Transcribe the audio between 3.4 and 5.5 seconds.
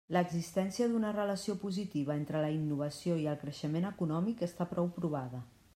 creixement econòmic està prou provada.